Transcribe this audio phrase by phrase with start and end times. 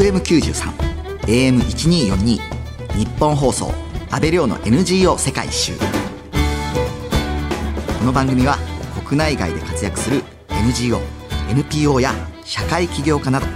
[0.00, 0.72] FM93
[1.26, 2.40] AM1242
[2.96, 3.70] 日本放送
[4.10, 5.72] 安倍亮の NGO 世界一周。
[7.98, 8.56] この番組は
[9.06, 11.00] 国内外で活躍する NGO、
[11.50, 12.14] NPO や
[12.44, 13.46] 社会起業家など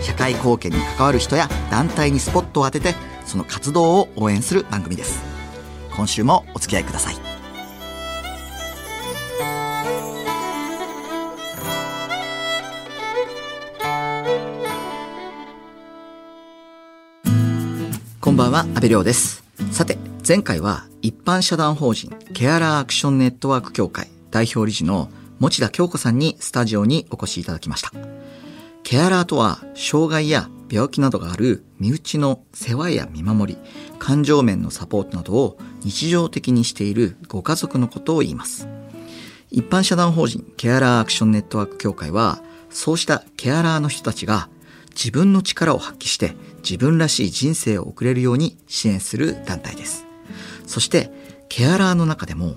[0.00, 5.22] 社会貢献に関わる人や団体にスポットを当ててその活動を応援する番組です。
[5.94, 7.21] 今週もお付き合いください。
[18.52, 19.42] んは阿部亮です。
[19.70, 19.96] さて
[20.28, 27.90] 前回は一般社団法人ケアラーアクションネットワーク協会代表理事の持田京子さんにスタジオにお越しいただきました。
[28.82, 33.60] ケアラーとは障害や病気などがある身内の世話や見守り
[33.98, 38.68] 感情面のサポートなどを日常的にしているご家族のことを言います。
[39.50, 44.50] 一般社団法人ケアラーアクションネットワーク協会はそうしたケアラーの人たちが
[44.90, 50.04] 自分の力を発揮して自分らしい人生を送れるように支援する団体です。
[50.66, 51.10] そして
[51.48, 52.56] ケアラーの中でも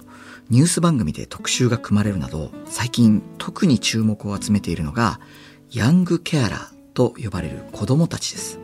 [0.50, 5.20] ニュース番組で特集が組まれるなど最近特に注目を集めているのが
[5.72, 8.60] ヤングケアラーと呼ばれる子供たちです。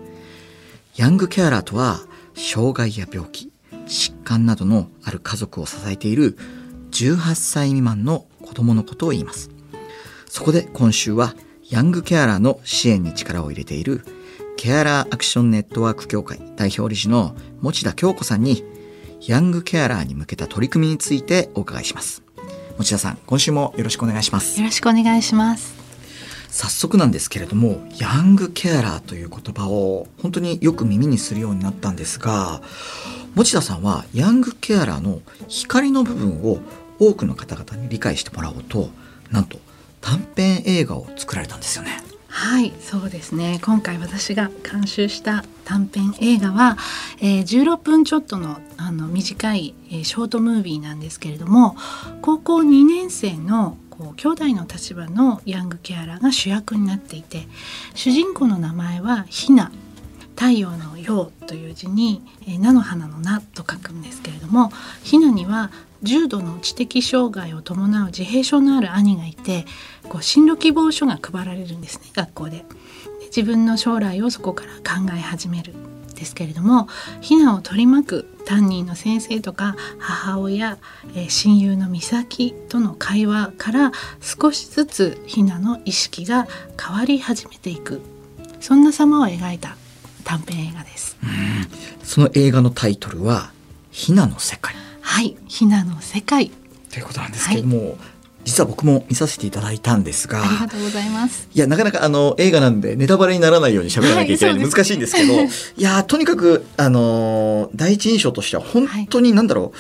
[0.96, 2.00] ヤングケアラーとは
[2.36, 3.52] 障害や病気
[3.88, 6.38] 疾患などのある家族を支えている
[6.92, 9.50] 18歳未満の子供のことを言います。
[10.28, 11.36] そこで今週は
[11.70, 14.06] ヤングケアラーの支援に力を入れている
[14.64, 18.64] ケアラーアクションネットワーク協会代表理事の持田京子さんに
[19.20, 22.22] ヤングケアラーに向けた取り組みについてお伺いします。
[22.78, 24.60] 持田さん今週もよろしくお願いします。
[24.60, 25.74] よろしくお願いします。
[26.50, 32.62] 早速なんですけれどもヤングケアラーという言葉を本当によく耳にするようになったんですが
[33.34, 36.60] 持田さんはヤングケアラーの光の部分を
[37.00, 38.90] 多くの方々に理解してもらおうと
[39.32, 39.58] なんと
[40.02, 43.60] 短編映画を作られたんですよねはいそうですね。
[43.62, 46.78] 今回私が監修した短編映画は、
[47.20, 51.76] えー、16分ちょっとのあの短い、えー、ショートムービーなんですけれども
[52.22, 57.48] 高校2年生のこう兄弟の立場のヤングケアラーが主役になっていて
[57.96, 59.70] 主人公の名前はひな
[60.42, 64.72] 太陽の陽という字に、えー、菜の花の菜と書くんですけれども
[65.04, 65.70] ひなには
[66.02, 69.66] 重度の知的障害を伴う自閉症のある兄がいて
[70.10, 72.58] こう進路希望書が配られるんですね学校で。
[72.58, 72.66] で
[73.26, 75.76] 自分の将来をそこから考え始める
[76.16, 76.88] ですけれども
[77.22, 80.80] 避難を取り巻く担任の先生とか母親、
[81.14, 83.92] えー、親友の美咲との会話から
[84.22, 86.48] 少しずつひなの意識が
[86.84, 88.02] 変わり始めていく。
[88.60, 89.76] そんな様を描いた
[90.22, 91.18] 短編映画です。
[92.04, 93.52] その映画のタイトルは
[93.92, 94.76] ひなの世界。
[95.02, 95.36] はい。
[95.48, 96.52] ひなの世界。
[96.92, 97.98] ということなんですけども、はい
[98.44, 101.48] 実は僕も見させていただいたんですがありがとうございます。
[101.54, 104.56] いやなかなかあの映画なんでネタバレにならないように喋らなきゃいけない。
[104.56, 109.74] の、はい、難しいんですけどいやとにかくあの第一印象としては本当に何だろう、はい、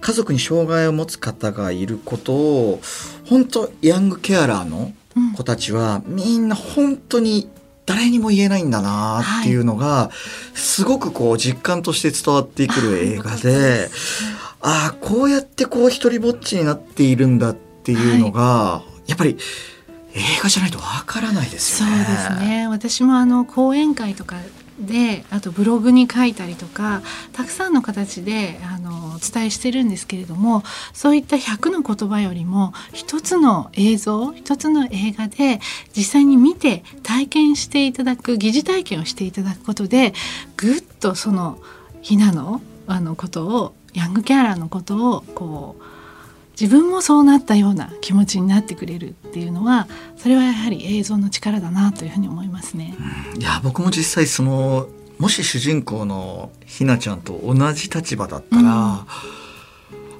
[0.00, 2.80] 家族に障害を持つ方がいることを
[3.26, 4.92] 本当ヤングケアラーの
[5.36, 7.48] 子たちは、みんな本当に
[7.86, 10.10] 誰にも言えないんだなっていうのが、
[10.54, 13.90] すごくこう実感として伝わってくる映画で
[14.60, 19.36] ああこうやってこう一人ぼっちになっているんだっていうのが、はい、やっぱり
[20.14, 22.04] 映画じゃないとわからないですよね。
[22.04, 22.68] そうですね。
[22.68, 24.36] 私もあの講演会とか
[24.78, 27.02] であとブログに書いたりとか
[27.32, 30.62] たくさんの形であのお伝えしてるんですけれども
[30.92, 35.60] そういった100の言葉よりも一つの映像一つの映画で
[35.96, 40.14] 実際に見て体験していただく疑似体験をしていただくことで
[40.56, 41.58] ぐっとその
[42.00, 45.91] ひなのあのことをヤングケアラーのことをこう
[46.60, 52.94] 自分もそうなったような気持ちになってくれるっていうのはそれはやはり映像の力だなというふうに思いますね。
[53.34, 59.06] うん、いや僕も実際そのもし主人公のひなちゃんと同じ立場だったら、うん、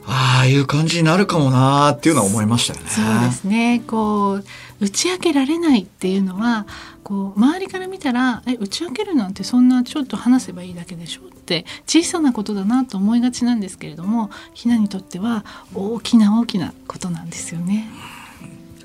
[0.07, 2.91] ああいう感じになるかもなっていうのは思いましたよね。
[2.91, 4.45] そうですねこう
[4.81, 6.67] 打ち明けられないっていうのは
[7.05, 15.45] こう周りから見たらえ打ち明けるなんてそんなちょっと話せばいいだけでしょって小さなことだなと思いがちなんですけれどもひなにとっては
[15.75, 17.89] 大きな大きなことなんですよね。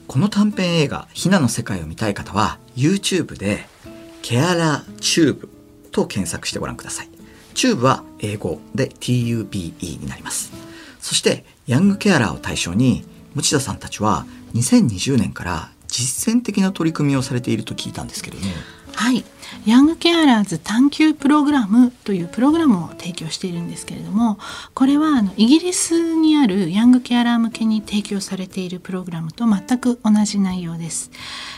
[0.08, 3.68] この短編映画「ひなの世界」を見たい方は YouTube で
[4.22, 5.50] 「ケアラチューブ」
[5.92, 7.10] と検索してご覧ください。
[7.56, 10.67] チューブは英語で TUBE になります。
[11.00, 13.06] そしてヤングケアラーを対象に
[13.36, 18.52] 持田さんたちは2020年から実践的な取り組みをされていると聞いたんですけれども。
[18.94, 19.24] はい。
[19.66, 24.38] ヤングケアラーズ探求プログラムというプログラムを提供しているんですけれども
[24.74, 31.12] これはあのイギリスにあるヤングケアラー向けに提供されているプログラムと全く同じ内容です。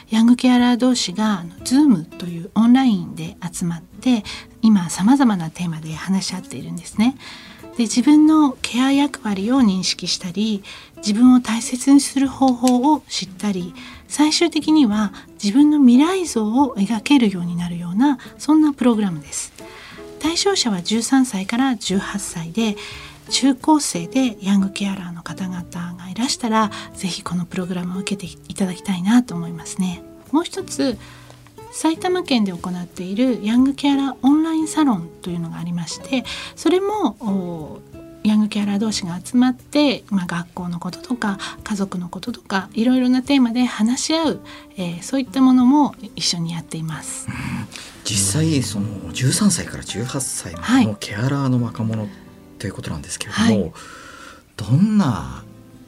[0.10, 4.24] ヤングケアラー同士が Zoom というオンラインで集まって
[4.62, 7.16] 今さまざまなテーマで話し合っているんですね。
[7.80, 10.66] で自分のケア役割を認識したり
[10.98, 13.74] 自分を大切にする方法を知ったり
[14.10, 19.54] 最終的には自分の未来像を描けるようになるようなそんなプログラムです。
[20.20, 22.76] 対象者は13歳から18歳で
[23.30, 30.04] 中高生でヤングケアラーの方々がいらしたら是非このプログラムを受けていただきたいなと思いますね。
[30.34, 30.98] もう一つ
[31.72, 36.24] 埼玉県で行っているヤングケアラーオンラインサロンというのがありまして
[36.56, 37.80] それも
[38.24, 44.40] ヤングケアラー同士が集まって、まあ、学校のこととか家族のこととかいろいろなテーマで話し合う、
[44.78, 47.28] えー、そういったものも一緒にやっています。
[48.04, 52.08] 実際その13歳から18歳のケアラーの若者
[52.58, 53.74] ということなんですけれども、はい、
[54.58, 55.44] どんな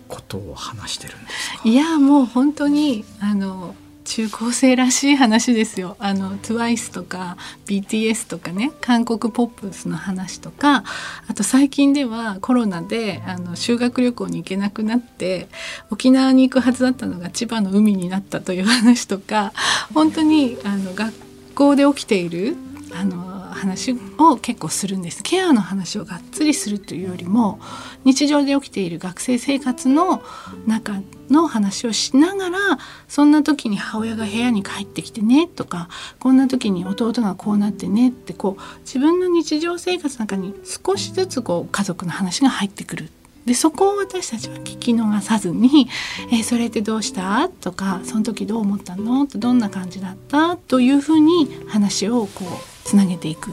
[0.08, 1.70] ことを話してるんですか？
[1.70, 5.96] いやもう本当にあの中高生らしい話ですよ。
[6.00, 10.84] あの TWICE とか BTS とかね韓国ポップスの話とか
[11.28, 15.48] あと最近ではコロナであの修学旅行に行けなくなって
[15.90, 19.54] 沖縄に行くはずだったのが千葉の海になったという話とか
[19.94, 21.14] 本当にあの学
[21.56, 22.56] 校で起きている
[22.94, 27.60] あの話を結構するんですケアの話をがっつりするというよりも
[28.04, 30.22] 日常で起きている学生生活の
[30.68, 32.60] 中の話をしながら
[33.08, 35.90] そんな時に母親が部屋に帰ってきてねとか
[36.20, 43.10] こんな時に弟がこうなってねってこう自分の日常生活の中に少しずつこう家族の話が入ってくる
[43.46, 45.90] でそこを私たちは聞き逃さずに
[46.32, 53.52] 「えー、それってどうした?」とか「その時どう思ったの?」ってどんな感じだった?」というふうに話をこうつなげていく。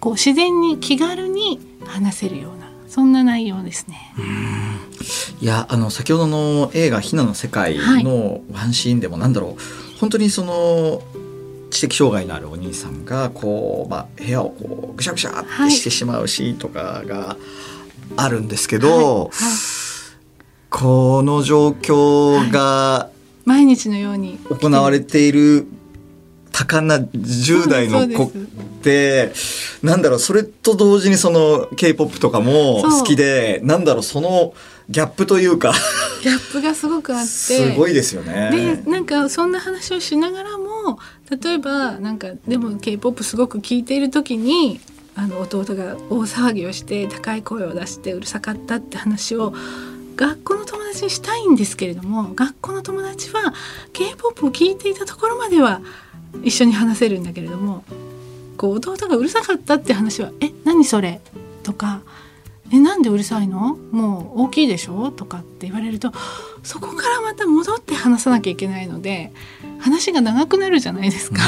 [0.00, 4.14] こう自然に気軽に話せるようなそんな内容ですね。
[5.40, 9.58] いやあの先ほどの映画「ひなの世界」のワンシーンでもなんだろう、はい、
[10.00, 11.02] 本当にその
[11.70, 17.36] 知的障害のあるお兄さんがこう、まあ、部屋をこうぐしゃぐしゃってしてしまうシーンとかが
[18.16, 18.98] あるんですけど、はい。
[18.98, 19.28] はい、
[20.70, 23.10] この状況が
[23.44, 25.66] 毎日のように行われている
[26.58, 28.30] 多感な10代の子っ
[28.82, 29.32] て
[29.80, 34.54] なんだろうそれと同時にその k p o p とかも好きでなんだろうその
[34.88, 35.72] ギャップというか。
[36.20, 37.28] ギャップがすごくあって。
[37.28, 38.50] すごいですよね。
[38.84, 40.98] でなんかそんな話をしながらも
[41.30, 44.80] 例えばなんかでも k p o p すごく聴いている時に
[45.14, 49.54] あの弟が大騒ぎをして高い声を出してうるさかったって話を
[50.16, 53.54] 学校の友達にしたいんですけれども学校の友達は
[53.92, 55.82] k p o p を聴いていたところまでは
[56.42, 57.84] 一緒に話せるんだけれども
[58.56, 61.20] こう弟がうるさかったって話は「え何それ?」
[61.62, 62.00] とか
[62.72, 66.12] 「えなんでうるさいのもう大きいでしょ?」とかって言われると
[66.62, 69.32] そこからまた戻って話さなきゃいけないので
[69.78, 71.40] 話が長くなるじゃないですか。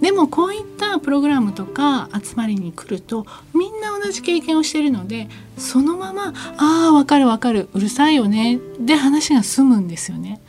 [0.00, 10.40] でもこういったプログラムとか集まりに来るとみんな同じ経験をしているのでそのまま「ああわかるわかるうるさいよね」で話が済むんですよね。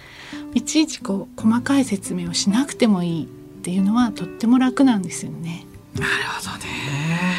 [0.54, 3.28] いちいちこう細かい説明をしなくてもいい
[3.68, 5.66] っていうのはとっても楽なんですよね。
[5.94, 6.08] なる
[6.40, 7.36] ほどね。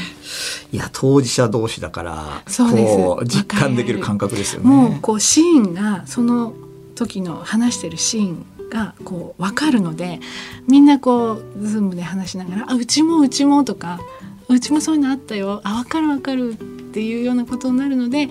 [0.71, 4.69] いや当事者同士だからそう実感できる感覚ですよね。
[4.69, 6.53] もうこうシーンがその
[6.97, 10.21] 時の話してるシーンがこう分かるので
[10.67, 13.99] みんなこうズームで話しながら「あうちもうちも」とか
[14.51, 16.57] 「うちもそういうのあったよあ分かる分かる」っ
[16.93, 18.29] ていうようなことになるので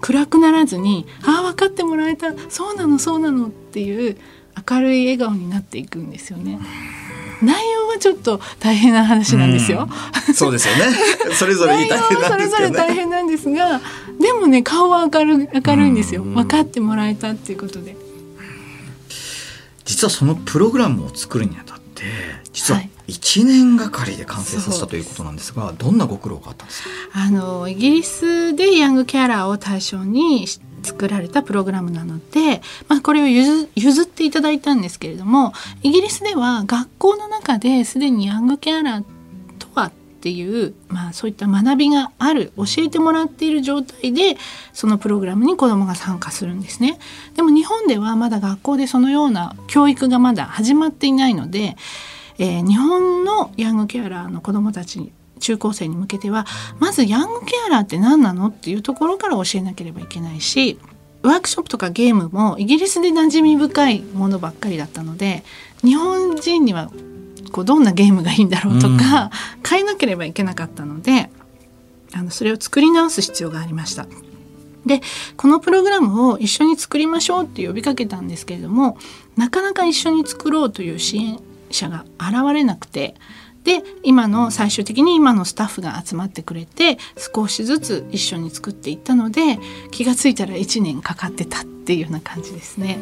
[0.00, 4.16] 暗くならずに「ああ分かってもらえたそうなのそうなの」っていう
[4.70, 6.60] 明るい笑顔になっていくんですよね。
[7.42, 9.88] 内容はちょっと大変な話なんですよ。
[10.28, 10.84] うん、そうですよね。
[11.34, 13.80] それぞれ大変なんです、ね、それぞれ大変なんですが、
[14.20, 16.22] でもね顔は明る明るいんですよ。
[16.22, 17.96] 分かってもらえたっていうことで。
[19.84, 22.04] 実はそのプログラムを作るにあたって
[22.52, 26.88] 実は1年がかりで完成させたということなんですが、はい、どんなご苦労があったんですか？
[27.14, 30.46] あのイギリスでヤングキャラーを対象に
[30.82, 39.04] 作られたプログラムなので、まあ、これを譲っていただいたんですけれどもイギリスでは学校の中ですでにヤングケアラー
[39.58, 44.36] とはっていう、まあ、そういった学びがある教えてもらっている状態で
[44.72, 47.00] そのプログラムに子どもが参加するんですね。
[47.34, 51.76] でも日本ではまだ学校でそのような教育がまだ始まっていないので、
[52.38, 55.12] えー、日本のヤングケアラーの子どもたち
[55.42, 56.46] 中高生に向けては
[56.78, 60.78] まずヤングケアラーって何なのっていうところから教えなければいけないし
[61.22, 65.44] ワークショップとかゲームもイギリスで馴染み深いものばっかりだったので
[65.82, 66.90] 日本人には
[67.52, 69.30] こうどんなゲームがいいんだろうとか、
[69.68, 71.28] 変えなければいけなかったので
[72.14, 74.06] あのそれを作り直す必要がありました。
[74.86, 75.00] で
[75.36, 78.98] このプログラムを一緒に作りましょうって呼びかけたんですけれども
[79.36, 81.38] なかなか一緒に作ろうという支援
[81.70, 83.14] 者が現れなくて
[83.64, 89.58] で今の最終的に今のスタッフが集まってくれて少しずつ一緒に作っていったので
[89.90, 92.98] 気が付いたら1年かかってたっていうような感じですね。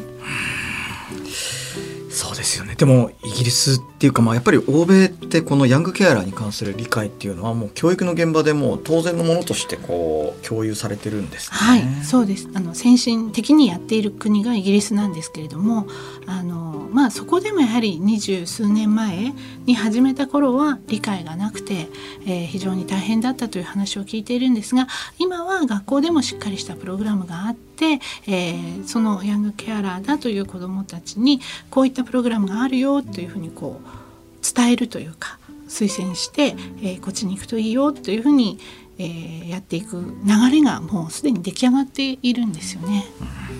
[2.11, 2.75] そうですよね。
[2.75, 12.49] でもイギリスっていうかまあやっぱり欧米ってこのヤングケアラーに関する理解っていうのはもう教育の現場でも当然のものとしてこう共有されてるんです、ね、はいそうです。
[12.53, 15.87] あの先進的にやっている国がイギリスなんですけれども
[16.27, 19.33] あのまあそこでもやはり二十数年前
[19.65, 21.87] に始めた頃は理解がなくて、
[22.25, 24.87] えー、非常に大変だったという話を聞いているんですが
[25.17, 38.59] 今は学校でもしっかりしたプログラムがあって、えー、そのヤングケアラーだという子どもたちにこういったプログラムがあるよというふうにこう伝えるというか推薦して、えー、こっちに行くといいよというふうに、
[38.97, 43.05] えー、やっていく流れがもうすでに出来上がっているんですよね。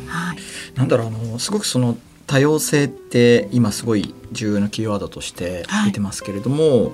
[0.08, 0.38] はい、
[0.76, 1.98] なんだろうあのすごくその
[2.32, 6.94] 多様性って今すごい重要なキーワードとして出てますけれども、はい、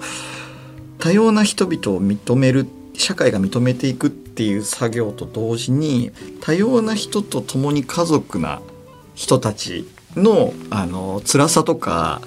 [0.97, 2.65] 多様な人々を認める
[2.95, 8.63] 社会が認めていくっていう作業と同時に多様な人と共に家族な
[9.13, 12.19] 人たちのあの辛さとか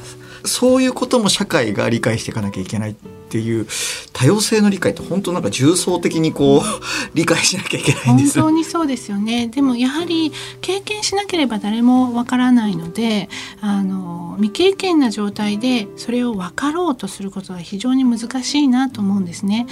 [0.44, 2.94] そういうことも社会が理解していかなきゃいけないっ
[3.30, 3.66] ていう
[4.12, 6.62] 多様性の理解って本当なんか重層的にこう
[7.14, 9.46] 理解しなきゃいけないんです本当にそうですよね。
[9.46, 13.28] でもやはり経験しなければ誰もわからないので
[13.60, 19.66] あの未経験な状態でそれを分かろうとすることは非常に難しいなと思うんですね。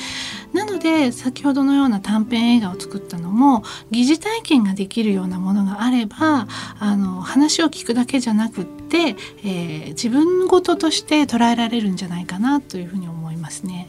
[0.52, 6.46] なので先ほどのような短編映画を作ったのも疑似体験ができるようなものがあれば
[6.78, 13.88] あの話を聞くだけじゃなくって、えー、自分事として捉えられるんじゃないかなというふうに思いますね。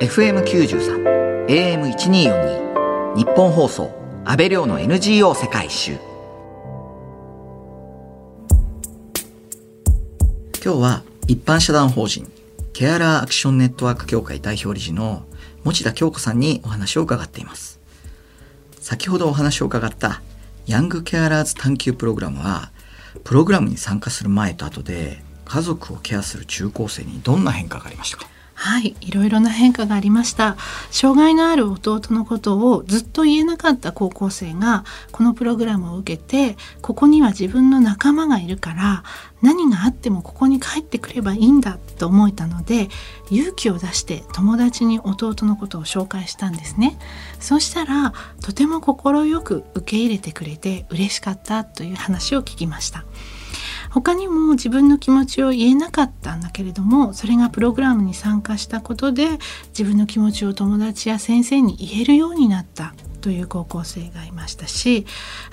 [0.00, 3.90] FM93 AM1242 日本放送
[4.24, 5.92] 安倍亮の NGO 世界一周
[10.64, 12.30] 今日は一般社団法人
[12.72, 15.24] ケアラーアクションネットワーク協会代表理事の
[15.62, 17.80] 持田京子さんにお話を伺っています
[18.80, 20.22] 先ほどお話を伺った
[20.66, 22.70] ヤングケアラーズ探求プログラムは
[23.24, 28.26] プログラムに参加する前と後で家族をケアする中高生にどんな変化がありましたか？
[28.62, 30.56] はいいろいろな変化がありました。
[30.92, 39.02] 障害のある弟のことをずっと言えなかった高校生がこのプログラムを受けてここには自分の仲間がいるから
[39.42, 42.88] 何があってもここに帰ってくればいいんだと思えたので
[43.32, 46.96] 勇気を出して友達に弟のことを紹介したんですね。
[47.40, 53.04] そしたらとても快く受け入れてくれて嬉しかったという話を聞きました。
[53.92, 65.06] 他にも自分の気持ちを言えなかったんだけれどもそれがプログラムに参加したことで自分の気持ちを友達や先生に言えるようになったという高校生がいましたし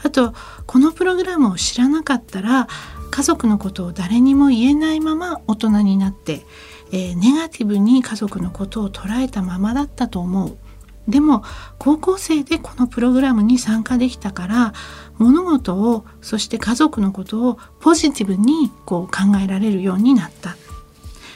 [0.03, 0.33] あと
[0.65, 2.67] このプログラムを知らなかったら
[3.11, 6.45] 家族のことを誰にも言えないまま大人になって、
[6.91, 10.57] えー、ネガティブに家族のことを捉えたままだったと思う。
[11.09, 11.43] でも
[11.79, 14.73] 高校生でこのプログラムに参加できたから
[15.19, 20.57] 物事をそして家族のことをポジティブにこう考えられるようになった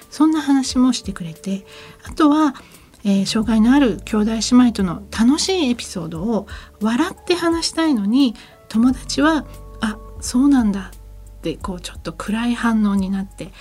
[0.09, 1.65] そんな話もしてくれて
[2.03, 2.55] あとは、
[3.03, 6.47] えー、障害のある兄弟姉妹との楽しいエピソードを
[6.81, 8.35] 笑って話したいのに
[8.69, 9.45] 友達は
[9.81, 10.91] 「あそうなんだ」
[11.37, 13.51] ってこうちょっと暗い反応になって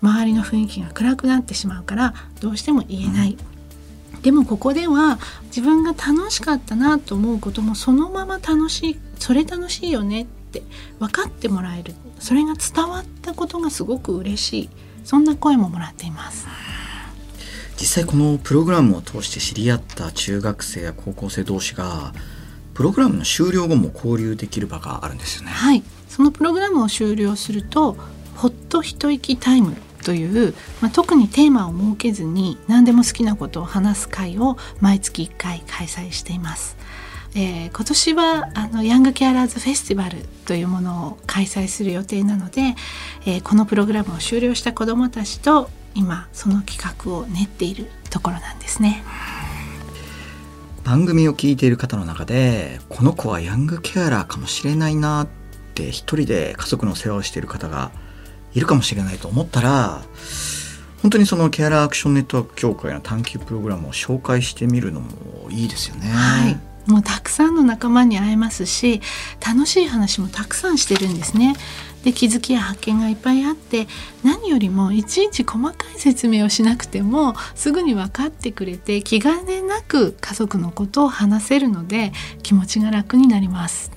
[0.00, 3.36] 周りの雰囲気が暗くなってしまうからどうしても言えない。
[4.22, 10.64] でもここでは自分が楽しかったなと思うこともそのまま楽しいそれ楽しいよねって
[10.98, 11.94] 分かってもらえる。
[12.18, 14.70] それが伝わったことがすごく嬉しい。
[15.04, 16.48] そんな声ももらっています。
[17.80, 22.12] 実際このプログラムを通して知り合った中学生や高校生同士が
[22.74, 25.50] プログラムの終了後も交流できる場があるんですよね。
[25.52, 25.84] はい。
[26.08, 27.96] そのプログラムを終了すると
[28.34, 36.76] ほっと一息タイムという、まあ、特にテーマを設けずに何でも好きなことを話す会を毎月1回開催しています
[37.34, 42.74] えー、今年はあのヤングケアラーズフェスティバルというものを開催する予定なので、
[43.24, 49.02] えー、このプログラムを終了した子どもたちと今その企画を練っているところなんですね。
[50.84, 55.28] 番組を聞いている方の中でこの子はヤングケアラーかもしれないなっ
[55.74, 57.92] て一人で家族の世話をしている方が
[58.52, 60.02] いるかもしれないと思ったら
[61.00, 66.08] 本当にそのケアラーアクションネットワーク協会の探求プログラムを紹介してみるのもいいですよね。
[66.08, 69.00] はいもうたくさんの仲間に会えますし
[69.44, 71.54] 楽しい話もたくさんしてるんですね。
[72.04, 73.86] で気づきや発見がいっぱいあって
[74.24, 82.12] 何よりもいちいち細かい説明をしなくてもすぐに分かってくれて気兼ねなく家族のことを話せるので
[82.42, 83.91] 気持ちが楽になります。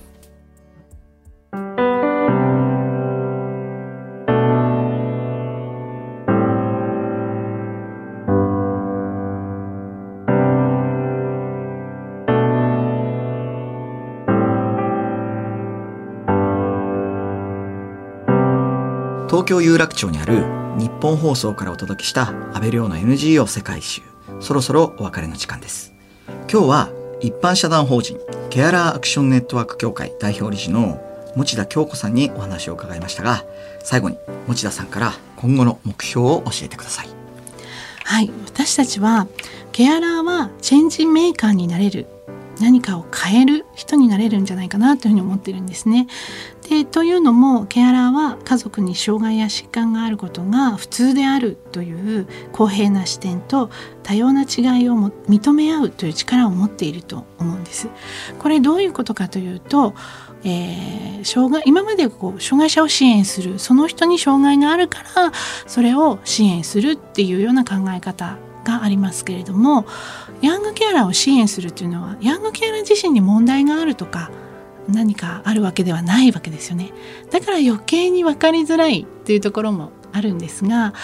[19.36, 20.46] 東京有楽町にある
[20.78, 24.02] 日本放送からお届けした安倍亮の NGO 世界一周。
[24.40, 25.92] そろそろお別れの時間です。
[26.50, 26.90] 今日は
[27.20, 31.02] 一般社団法人ケアラーアクションネットワーク協会代表理事の
[31.34, 33.44] 持田京子さんにお話を伺いましたが
[33.80, 34.16] 最後に
[34.46, 37.08] 持田さんから今後の目標を教えてください。
[38.04, 38.30] はい。
[38.46, 39.28] 私たちは
[39.70, 42.06] ケアラーはチェンジメーカーになれる。
[42.60, 46.06] 何かを変える人になれるんじゃないかなというふうに思ってるんですね。
[46.68, 53.70] でというのもケアラーは家族に障害や疾患があることが普通であるという公平な視点と
[54.02, 57.88] 多様な違いをも認め合うという力を持っていると思うんです。
[58.38, 59.94] これどういうことかというと
[60.44, 65.32] えー、障害今までこう障害者を支援するその人に障害があるから
[65.66, 69.86] それを支援するっていうような考え方がありますけれども
[70.42, 74.30] ヤングケアラーを支援するというのはヤングケアラー自身に問題があるとか
[74.88, 76.92] 何かあるわけではないわけですよね。
[77.30, 80.94] だから余計に分かりづらいっていうところもあるんですが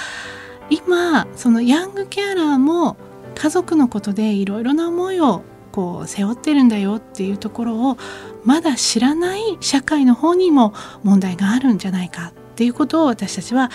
[0.70, 2.96] 今そのヤングケアラーも
[3.34, 7.98] 家族のことでいろいろな思いをこう背負ってるんだよっていうところを
[8.44, 13.70] まだ知らない社会の方にも問題があるんじゃないかっていうことを私たちは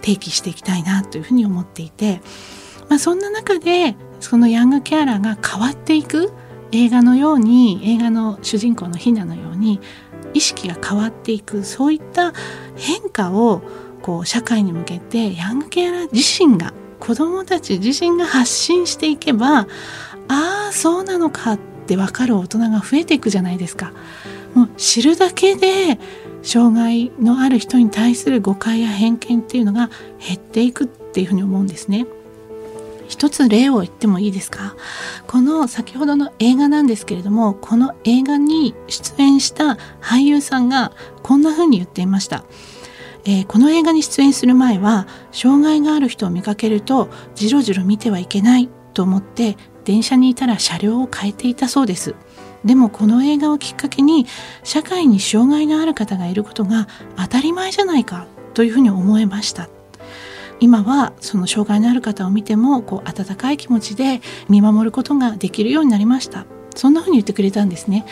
[0.00, 2.20] 提起していきたいなというふうに思っていて
[2.88, 6.32] まあ、そんな中でそのヤングケアラーが変わっていく
[6.72, 9.80] 映画のように映画の主人公のヒナのように
[10.34, 12.32] 意識が変わっていくそういった
[12.76, 13.62] 変化を
[14.02, 19.66] こう社会に向けてヤングケアラー自身が子どもたち自身が発信していけばあ
[20.28, 23.92] あそうなのかって分かる大人が増えていくじゃないですか。
[24.54, 25.98] もう知るだけで
[26.42, 32.06] 障害のある人に対する誤解や偏見っていうのが減っていくっていうふうに思うんですね。
[33.08, 34.76] 一つ例を言ってもいいですか？
[35.26, 40.92] この先ほどの映画なんですけれどもこの映画に出演した俳優さんが
[41.22, 42.44] こんな風に言っていました。
[43.24, 52.14] えー、この映画に出演する前は障害がある人を見かけるとじろじろ見てはいけないと思って電車にいたら車両を変えていたそうです。
[52.64, 54.26] でもこの映画をきっかけに
[54.64, 59.68] 社会に障害のある方がいることが当たり前じゃないかというふうに思えました。
[60.60, 66.46] 今はその障害のある方を見てもこう温かい気持ちで見守ることができるようになりました。
[66.74, 68.04] そんなふうに言ってくれたんですね。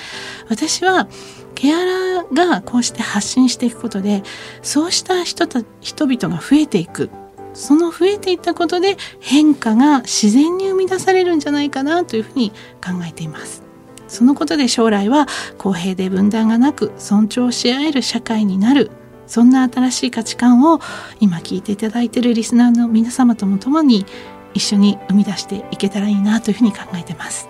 [0.48, 1.08] 私は
[1.54, 4.22] ケアラーがこうして発信していくことで
[4.62, 7.10] そうした人た人々が増えていく。
[7.54, 12.50] その増えていったことで変化が自然に生み出されるんじゃないかなというふうに
[12.84, 13.62] 考えています。
[14.08, 15.26] そのことで将来は
[15.58, 18.90] 公平で分断がなく尊重し合える社会になる。
[19.26, 20.80] そんな新しい価値観を
[21.20, 24.06] 今聞いていただいているリスナーの皆様とも共に
[24.54, 27.48] 一緒に生み出していけたらいいなというふうに考えてます。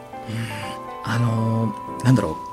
[1.04, 2.46] あのなんだろう。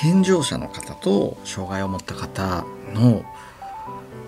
[0.00, 3.22] 健常者の方と障害を持った方の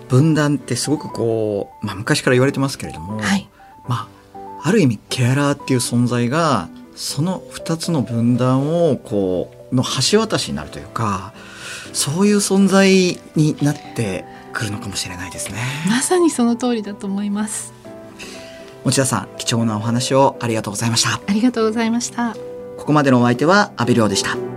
[0.07, 3.49] 分断ってすごくこう、まあ、昔から言われてますけれども、はい、
[3.87, 11.33] まあある意味ケアラーっていう存在がその2つの分断をこうの橋渡しになるというか
[11.93, 15.59] そういう存在になってくるのかもしれないですね。
[15.87, 17.73] まさにその通りだと思います。
[18.83, 21.21] 持田さん貴重なお話をありがとうございました。
[21.25, 22.35] ありがとうございました。
[22.77, 24.52] ここまでのお相手は阿部亮でした